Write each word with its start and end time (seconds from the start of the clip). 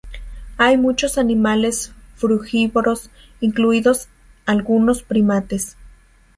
Hay 0.57 0.77
muchos 0.77 1.19
animales 1.19 1.91
frugívoros, 2.15 3.11
incluidos 3.39 4.07
algunos 4.47 5.03
primates. 5.03 5.77